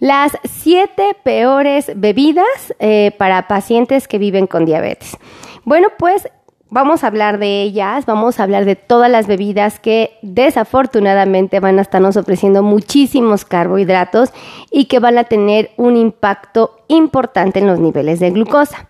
[0.00, 5.16] Las siete peores bebidas eh, para pacientes que viven con diabetes.
[5.64, 6.28] Bueno, pues
[6.74, 11.78] vamos a hablar de ellas, vamos a hablar de todas las bebidas que desafortunadamente van
[11.78, 14.30] a estarnos ofreciendo muchísimos carbohidratos
[14.72, 18.88] y que van a tener un impacto importante en los niveles de glucosa.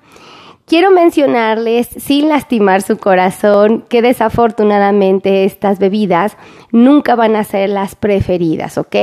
[0.67, 6.39] Quiero mencionarles, sin lastimar su corazón, que desafortunadamente estas bebidas
[6.73, 8.97] nunca van a ser las preferidas, ¿ok?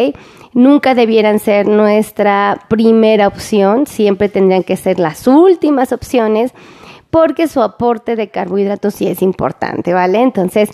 [0.54, 6.52] Nunca debieran ser nuestra primera opción, siempre tendrían que ser las últimas opciones
[7.12, 10.22] porque su aporte de carbohidratos sí es importante, ¿vale?
[10.22, 10.70] Entonces,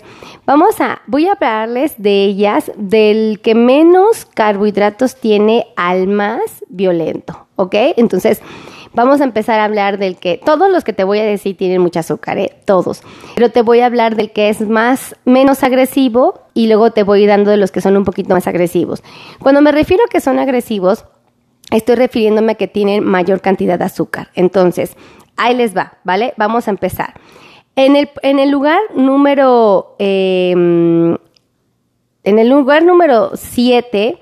[0.46, 7.46] vamos a, voy a hablarles de ellas, del que menos carbohidratos tiene al más violento,
[7.56, 7.74] ¿ok?
[7.96, 8.40] Entonces,
[8.94, 11.80] vamos a empezar a hablar del que, todos los que te voy a decir tienen
[11.80, 12.56] mucho azúcar, ¿eh?
[12.64, 13.02] Todos.
[13.34, 17.26] Pero te voy a hablar del que es más, menos agresivo y luego te voy
[17.26, 19.02] dando de los que son un poquito más agresivos.
[19.40, 21.04] Cuando me refiero a que son agresivos,
[21.70, 24.30] estoy refiriéndome a que tienen mayor cantidad de azúcar.
[24.34, 24.96] Entonces,
[25.38, 26.34] Ahí les va, ¿vale?
[26.36, 27.14] Vamos a empezar.
[27.76, 31.16] En el, en el lugar número, em,
[32.24, 34.18] en el lugar número 7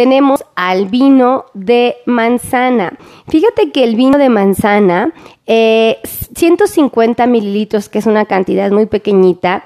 [0.00, 2.94] tenemos al vino de manzana.
[3.28, 5.12] Fíjate que el vino de manzana,
[5.44, 9.62] 150 eh, mililitros, que es una cantidad muy pequeñita,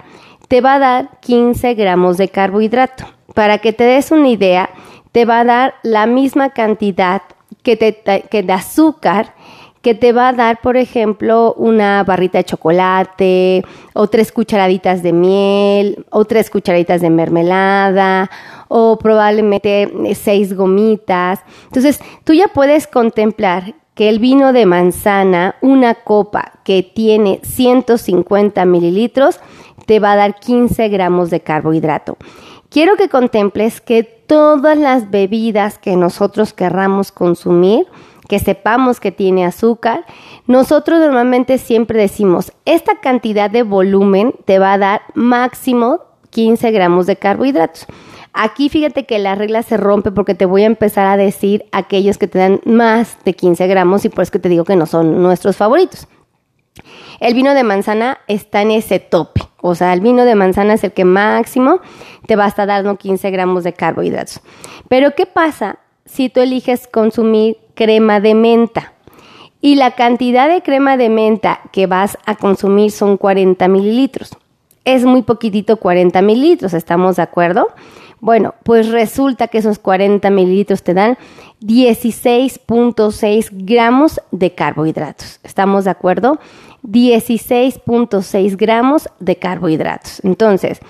[0.48, 3.04] te va a dar 15 gramos de carbohidrato.
[3.32, 4.70] Para que te des una idea,
[5.12, 7.22] te va a dar la misma cantidad
[7.62, 9.34] que, te, que de azúcar
[9.84, 15.12] que te va a dar, por ejemplo, una barrita de chocolate o tres cucharaditas de
[15.12, 18.30] miel o tres cucharaditas de mermelada
[18.68, 21.40] o probablemente seis gomitas.
[21.66, 28.64] Entonces, tú ya puedes contemplar que el vino de manzana, una copa que tiene 150
[28.64, 29.38] mililitros,
[29.84, 32.16] te va a dar 15 gramos de carbohidrato.
[32.70, 37.86] Quiero que contemples que todas las bebidas que nosotros querramos consumir,
[38.28, 40.04] que sepamos que tiene azúcar,
[40.46, 46.00] nosotros normalmente siempre decimos, esta cantidad de volumen te va a dar máximo
[46.30, 47.86] 15 gramos de carbohidratos.
[48.32, 52.18] Aquí fíjate que la regla se rompe porque te voy a empezar a decir aquellos
[52.18, 54.86] que te dan más de 15 gramos y por eso que te digo que no
[54.86, 56.08] son nuestros favoritos.
[57.20, 60.82] El vino de manzana está en ese tope, o sea, el vino de manzana es
[60.82, 61.78] el que máximo
[62.26, 64.40] te va a estar dando 15 gramos de carbohidratos.
[64.88, 68.92] Pero ¿qué pasa si tú eliges consumir crema de menta.
[69.60, 74.36] Y la cantidad de crema de menta que vas a consumir son 40 mililitros.
[74.84, 77.68] Es muy poquitito 40 mililitros, ¿estamos de acuerdo?
[78.20, 81.18] Bueno, pues resulta que esos 40 mililitros te dan
[81.62, 85.40] 16.6 gramos de carbohidratos.
[85.42, 86.38] ¿Estamos de acuerdo?
[86.82, 90.20] 16.6 gramos de carbohidratos.
[90.24, 90.80] Entonces,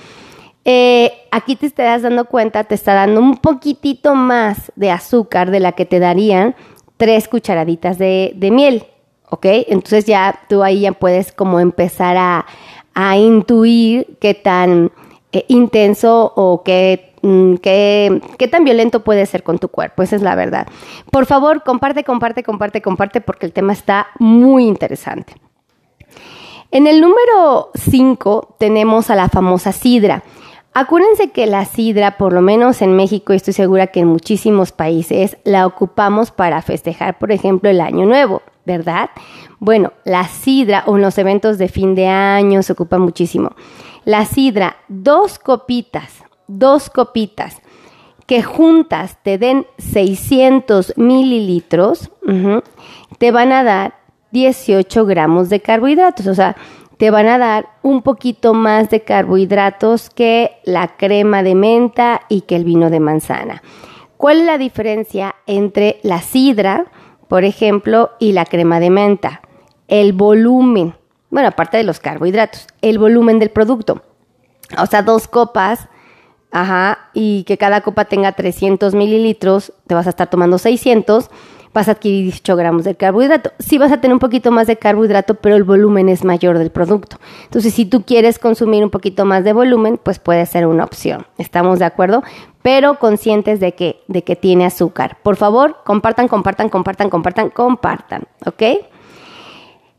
[0.65, 5.61] eh, aquí te estás dando cuenta, te está dando un poquitito más de azúcar de
[5.61, 6.55] la que te darían
[6.97, 8.87] tres cucharaditas de, miel,
[9.31, 9.47] ¿ok?
[9.69, 12.47] Entonces ya tú ahí ya puedes como empezar a,
[13.17, 14.93] intuir qué tan
[15.33, 16.63] eh, intenso o
[17.23, 20.69] mm, qué, qué, tan violento puede ser con tu cuerpo, esa es la verdad.
[21.11, 25.35] Por favor, comparte, comparte, comparte, comparte, porque el tema está muy interesante.
[26.71, 30.25] En el número 5 tenemos a la famosa sidra.
[30.77, 35.37] Acuérdense que la sidra, por lo menos en México, estoy segura que en muchísimos países,
[35.45, 39.11] la ocupamos para festejar, por ejemplo, el Año Nuevo, ¿verdad?
[39.61, 43.53] Bueno, la sidra o en los eventos de fin de año se ocupa muchísimo.
[44.05, 47.63] La sidra, dos copitas, dos copitas
[48.27, 52.11] que juntas te den 600 mililitros,
[53.19, 53.95] te van a dar
[54.33, 56.27] 18 gramos de carbohidratos.
[56.27, 56.57] O sea,
[56.97, 62.43] te van a dar un poquito más de carbohidratos que la crema de menta y
[62.43, 63.63] que el vino de manzana.
[64.17, 66.87] ¿Cuál es la diferencia entre la sidra,
[67.29, 69.43] por ejemplo, y la crema de menta?
[69.89, 70.95] El volumen.
[71.31, 74.03] Bueno, aparte de los carbohidratos, el volumen del producto.
[74.79, 75.89] O sea, dos copas,
[76.53, 81.29] ajá, y que cada copa tenga 300 mililitros, te vas a estar tomando 600
[81.75, 83.53] vas a adquirir 18 gramos de carbohidrato.
[83.59, 86.71] Sí vas a tener un poquito más de carbohidrato, pero el volumen es mayor del
[86.71, 87.19] producto.
[87.43, 91.27] Entonces, si tú quieres consumir un poquito más de volumen, pues puede ser una opción.
[91.37, 92.23] ¿Estamos de acuerdo?
[92.63, 95.19] Pero conscientes de que, de que tiene azúcar.
[95.23, 98.23] Por favor, compartan, compartan, compartan, compartan, compartan.
[98.47, 98.63] ¿Ok?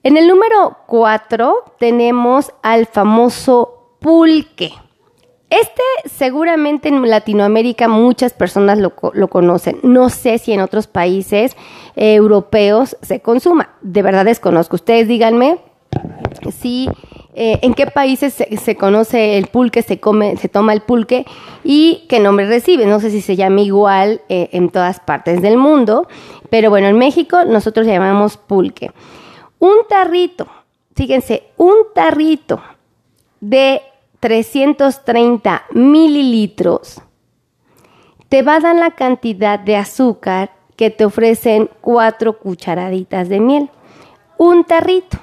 [0.04, 4.72] En el número 4 tenemos al famoso pulque.
[5.50, 9.80] Este seguramente en Latinoamérica muchas personas lo, conocen.
[9.84, 11.56] No sé si en otros países
[11.96, 13.70] europeos se consuma.
[13.82, 14.76] De verdad desconozco.
[14.76, 15.60] Ustedes díganme
[16.52, 16.90] si
[17.38, 21.26] eh, en qué países se, conoce el pulque, se come, se toma el pulque
[21.64, 22.86] y qué nombre recibe.
[22.86, 26.08] No sé si se llama igual eh, en todas partes del mundo,
[26.50, 28.92] pero bueno, en México nosotros llamamos pulque.
[29.60, 30.48] Un tarrito,
[30.96, 32.62] fíjense, un tarrito
[33.42, 33.82] de
[34.20, 37.02] 330 mililitros
[38.30, 43.70] te va a dar la cantidad de azúcar que te ofrecen cuatro cucharaditas de miel.
[44.38, 45.18] Un tarrito.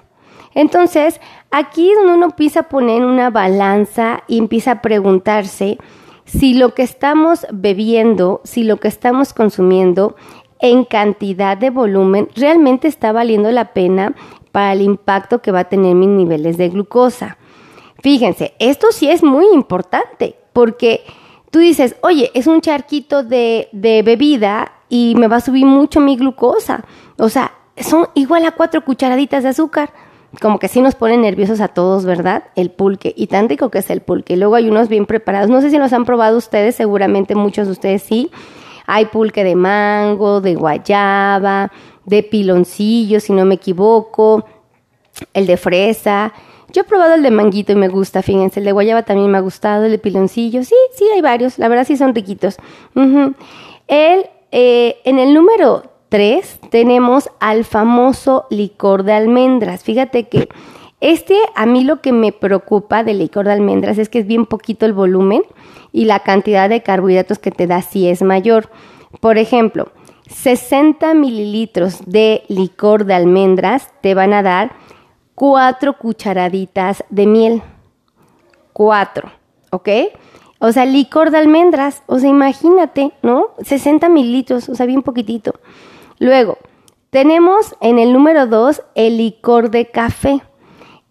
[0.55, 5.79] Entonces, aquí es donde uno empieza a poner una balanza y empieza a preguntarse
[6.25, 10.17] si lo que estamos bebiendo, si lo que estamos consumiendo
[10.61, 14.15] en cantidad de volumen realmente está valiendo la pena
[14.53, 17.37] para el impacto que va a tener mis niveles de glucosa.
[18.03, 21.05] Fíjense, esto sí es muy importante porque
[21.51, 26.01] tú dices, oye, es un charquito de, de bebida y me va a subir mucho
[26.01, 26.85] mi glucosa.
[27.17, 29.93] O sea, son igual a cuatro cucharaditas de azúcar
[30.41, 32.45] como que sí nos pone nerviosos a todos, ¿verdad?
[32.57, 33.13] El pulque.
[33.17, 34.37] Y tan rico que es el pulque.
[34.37, 35.51] Luego hay unos bien preparados.
[35.51, 38.31] No sé si los han probado ustedes, seguramente muchos de ustedes sí.
[38.87, 41.71] Hay pulque de mango, de guayaba,
[42.05, 44.45] de piloncillo, si no me equivoco,
[45.35, 46.33] el de fresa.
[46.73, 48.61] Yo he probado el de manguito y me gusta, fíjense.
[48.61, 50.65] El de guayaba también me ha gustado, el de piloncillo.
[50.65, 51.59] Sí, sí, hay varios.
[51.59, 52.57] La verdad sí son riquitos.
[52.95, 59.83] El, eh, en el número 3 tenemos al famoso licor de almendras.
[59.83, 60.49] Fíjate que
[61.01, 64.47] este a mí lo que me preocupa del licor de almendras es que es bien
[64.47, 65.43] poquito el volumen
[65.91, 68.71] y la cantidad de carbohidratos que te da sí es mayor.
[69.21, 69.89] Por ejemplo,
[70.29, 74.73] 60 mililitros de licor de almendras te van a dar
[75.35, 77.63] 4 cucharaditas de miel.
[78.73, 79.31] 4,
[79.71, 79.89] ¿ok?
[80.59, 83.49] O sea, licor de almendras, o sea, imagínate, ¿no?
[83.63, 85.55] 60 mililitros, o sea, bien poquitito.
[86.19, 86.59] Luego,
[87.11, 90.41] tenemos en el número 2 el licor de café.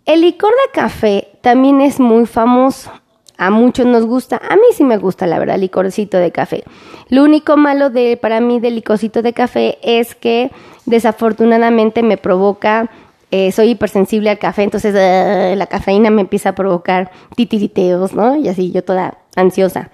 [0.05, 2.91] El licor de café también es muy famoso.
[3.37, 6.63] A muchos nos gusta, a mí sí me gusta la verdad el licorcito de café.
[7.09, 10.51] Lo único malo de para mí del licorcito de café es que
[10.85, 12.89] desafortunadamente me provoca,
[13.31, 18.35] eh, soy hipersensible al café, entonces ah, la cafeína me empieza a provocar titiriteos, ¿no?
[18.35, 19.91] Y así yo toda ansiosa.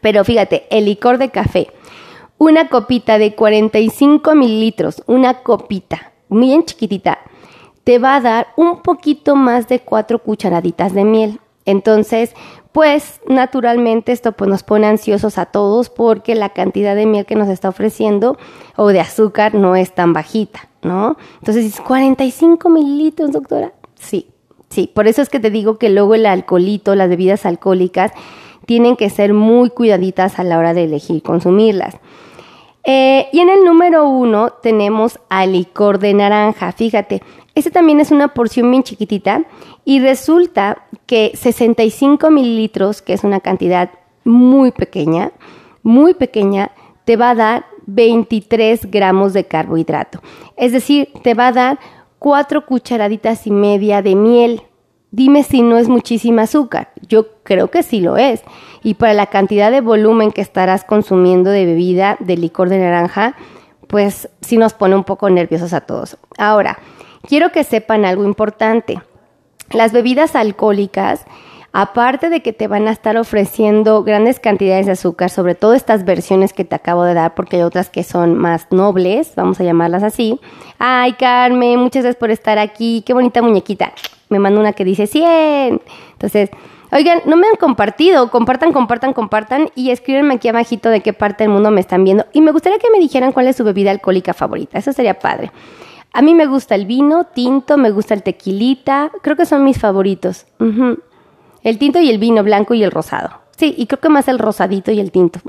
[0.00, 1.68] Pero fíjate, el licor de café
[2.40, 7.18] una copita de 45 mililitros, una copita bien chiquitita,
[7.84, 11.38] te va a dar un poquito más de cuatro cucharaditas de miel.
[11.66, 12.34] Entonces,
[12.72, 17.34] pues naturalmente esto pues nos pone ansiosos a todos porque la cantidad de miel que
[17.34, 18.38] nos está ofreciendo
[18.76, 21.16] o de azúcar no es tan bajita, ¿no?
[21.40, 23.72] Entonces, 45 mililitros, doctora.
[23.96, 24.28] Sí,
[24.68, 28.12] sí, por eso es que te digo que luego el alcoholito, las bebidas alcohólicas,
[28.66, 31.96] tienen que ser muy cuidaditas a la hora de elegir consumirlas.
[32.84, 36.72] Eh, y en el número uno tenemos al licor de naranja.
[36.72, 37.22] Fíjate,
[37.54, 39.42] este también es una porción bien chiquitita
[39.84, 43.90] y resulta que 65 mililitros, que es una cantidad
[44.24, 45.32] muy pequeña,
[45.82, 46.72] muy pequeña,
[47.04, 50.20] te va a dar 23 gramos de carbohidrato.
[50.56, 51.78] Es decir, te va a dar
[52.18, 54.62] 4 cucharaditas y media de miel.
[55.12, 56.92] Dime si no es muchísima azúcar.
[57.08, 58.42] Yo creo que sí lo es.
[58.82, 63.34] Y para la cantidad de volumen que estarás consumiendo de bebida de licor de naranja,
[63.88, 66.16] pues sí nos pone un poco nerviosos a todos.
[66.38, 66.78] Ahora,
[67.26, 69.02] quiero que sepan algo importante.
[69.72, 71.26] Las bebidas alcohólicas,
[71.72, 76.04] aparte de que te van a estar ofreciendo grandes cantidades de azúcar, sobre todo estas
[76.04, 79.64] versiones que te acabo de dar, porque hay otras que son más nobles, vamos a
[79.64, 80.38] llamarlas así.
[80.78, 83.02] Ay, Carmen, muchas gracias por estar aquí.
[83.04, 83.92] Qué bonita muñequita
[84.30, 85.82] me manda una que dice 100.
[86.12, 86.50] Entonces,
[86.90, 91.44] oigan, no me han compartido, compartan, compartan, compartan y escríbanme aquí abajito de qué parte
[91.44, 92.24] del mundo me están viendo.
[92.32, 95.52] Y me gustaría que me dijeran cuál es su bebida alcohólica favorita, eso sería padre.
[96.12, 99.78] A mí me gusta el vino, tinto, me gusta el tequilita, creo que son mis
[99.78, 100.46] favoritos.
[101.62, 103.30] El tinto y el vino blanco y el rosado.
[103.56, 105.40] Sí, y creo que más el rosadito y el tinto.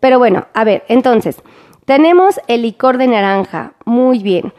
[0.00, 1.42] Pero bueno, a ver, entonces,
[1.84, 4.52] tenemos el licor de naranja, muy bien.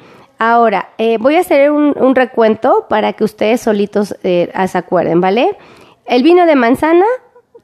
[0.46, 5.56] Ahora, eh, voy a hacer un, recuento para que ustedes solitos eh, se acuerden, ¿vale?
[6.06, 7.06] El vino de manzana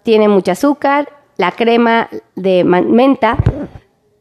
[0.03, 3.35] tiene mucho azúcar, la crema de menta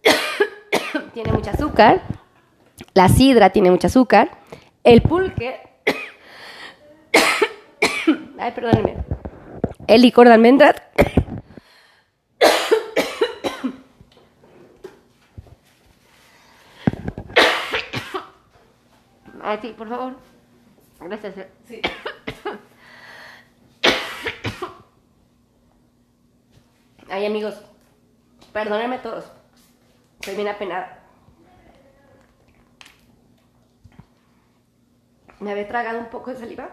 [1.14, 2.02] tiene mucho azúcar,
[2.94, 4.28] la sidra tiene mucho azúcar,
[4.82, 5.60] el pulque,
[8.40, 8.96] ay, perdónenme,
[9.86, 10.82] el licor de almendras
[19.50, 20.12] Ah, sí, por favor.
[21.00, 21.46] Gracias.
[21.66, 21.80] Sí.
[27.08, 27.64] Ay, amigos,
[28.52, 29.32] perdónenme todos.
[30.20, 30.98] Soy bien apenada.
[35.40, 36.68] Me había tragado un poco de saliva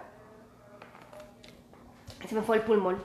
[2.28, 3.02] Se me fue el pulmón.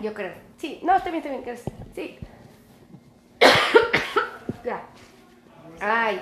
[0.00, 0.34] Yo creo.
[0.58, 1.56] Sí, no, está bien, está bien.
[1.94, 2.18] Sí.
[4.64, 4.82] ya.
[5.80, 6.20] Ay.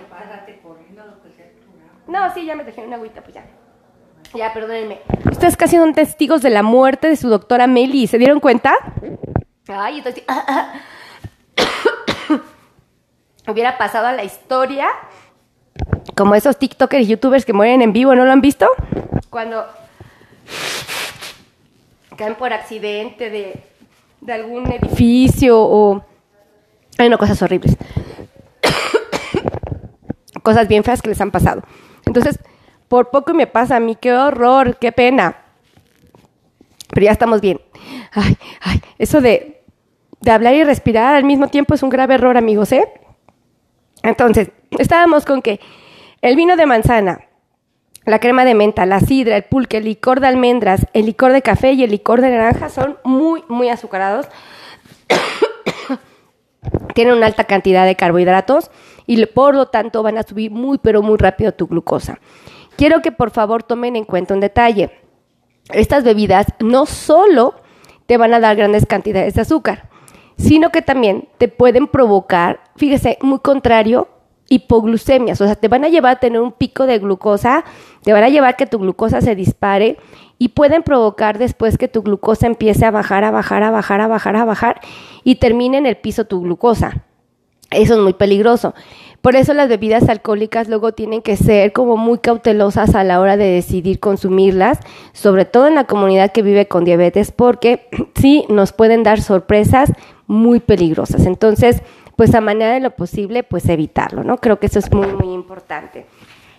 [2.08, 3.44] No, sí, ya me dejé una agüita, pues ya.
[4.34, 5.00] Ya, perdónenme.
[5.30, 8.06] Ustedes casi son testigos de la muerte de su doctora Meli.
[8.06, 8.74] ¿Se dieron cuenta?
[9.68, 10.24] Ay, entonces...
[13.46, 14.88] Hubiera pasado a la historia
[16.14, 18.68] como esos TikTokers y YouTubers que mueren en vivo, ¿no lo han visto?
[19.30, 19.64] Cuando
[22.16, 23.62] caen por accidente de,
[24.20, 26.04] de algún edificio o...
[26.98, 27.76] Hay no, cosas horribles.
[30.42, 31.62] cosas bien feas que les han pasado.
[32.08, 32.40] Entonces,
[32.88, 35.36] por poco me pasa a mí, qué horror, qué pena.
[36.90, 37.60] Pero ya estamos bien.
[38.12, 39.62] Ay, ay, eso de,
[40.20, 42.90] de hablar y respirar al mismo tiempo es un grave error, amigos, ¿eh?
[44.02, 45.60] Entonces, estábamos con que
[46.22, 47.20] el vino de manzana,
[48.04, 51.42] la crema de menta, la sidra, el pulque, el licor de almendras, el licor de
[51.42, 54.26] café y el licor de naranja son muy, muy azucarados.
[56.94, 58.70] Tienen una alta cantidad de carbohidratos
[59.06, 62.18] y por lo tanto van a subir muy, pero muy rápido tu glucosa.
[62.76, 64.90] Quiero que por favor tomen en cuenta un detalle.
[65.70, 67.54] Estas bebidas no solo
[68.06, 69.88] te van a dar grandes cantidades de azúcar,
[70.36, 74.08] sino que también te pueden provocar, fíjese, muy contrario,
[74.48, 75.40] hipoglucemias.
[75.40, 77.64] O sea, te van a llevar a tener un pico de glucosa,
[78.02, 79.98] te van a llevar que tu glucosa se dispare
[80.38, 84.06] y pueden provocar después que tu glucosa empiece a bajar, a bajar, a bajar, a
[84.06, 84.80] bajar, a bajar
[85.24, 87.04] y termine en el piso tu glucosa.
[87.70, 88.74] Eso es muy peligroso.
[89.20, 93.36] Por eso las bebidas alcohólicas luego tienen que ser como muy cautelosas a la hora
[93.36, 94.78] de decidir consumirlas,
[95.12, 99.92] sobre todo en la comunidad que vive con diabetes, porque sí nos pueden dar sorpresas
[100.26, 101.26] muy peligrosas.
[101.26, 101.82] Entonces,
[102.16, 104.38] pues a manera de lo posible, pues evitarlo, ¿no?
[104.38, 106.06] Creo que eso es muy, muy importante.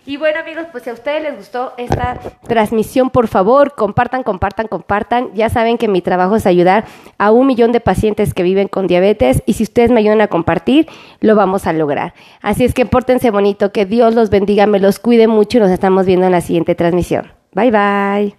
[0.05, 4.67] Y bueno amigos, pues si a ustedes les gustó esta transmisión, por favor, compartan, compartan,
[4.67, 5.29] compartan.
[5.33, 6.85] Ya saben que mi trabajo es ayudar
[7.17, 10.27] a un millón de pacientes que viven con diabetes y si ustedes me ayudan a
[10.27, 10.87] compartir,
[11.19, 12.13] lo vamos a lograr.
[12.41, 15.71] Así es que pórtense bonito, que Dios los bendiga, me los cuide mucho y nos
[15.71, 17.31] estamos viendo en la siguiente transmisión.
[17.53, 18.38] Bye bye.